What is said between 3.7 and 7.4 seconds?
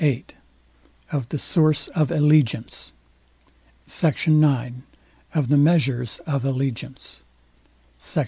SECT. IX OF THE MEASURES OF ALLEGIANCE